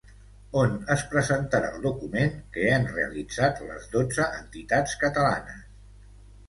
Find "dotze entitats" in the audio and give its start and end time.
3.95-5.01